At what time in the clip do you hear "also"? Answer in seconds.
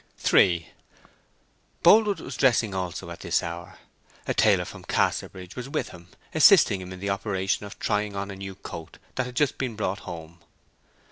2.73-3.11